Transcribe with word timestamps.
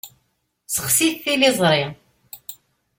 Sexsit 0.75 1.15
tiliẓṛi. 1.23 1.83